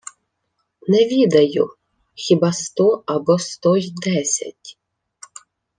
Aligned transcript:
—Не 0.87 0.97
відаю. 1.07 1.67
Хіба 2.15 2.53
сто 2.53 3.03
або 3.07 3.39
сто 3.39 3.77
й 3.77 3.93
десять... 4.05 4.77